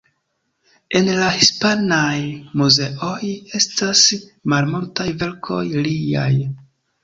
En 0.99 1.09
la 1.19 1.27
hispanaj 1.41 2.15
muzeoj 2.63 3.31
estas 3.61 4.03
malmultaj 4.55 5.09
verkoj 5.25 5.63
liaj. 5.89 6.31